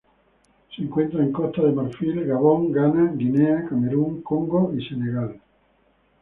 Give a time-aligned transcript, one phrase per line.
[0.75, 5.39] Se encuentra en Costa de Marfil, Gabón, Ghana, Guinea, Camerún, Congo y Senegal.